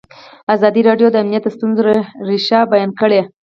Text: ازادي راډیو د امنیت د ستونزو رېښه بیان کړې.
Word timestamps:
ازادي 0.55 0.81
راډیو 0.89 1.07
د 1.11 1.15
امنیت 1.23 1.43
د 1.45 1.49
ستونزو 1.55 1.81
رېښه 2.29 2.59
بیان 2.71 2.91
کړې. 2.99 3.21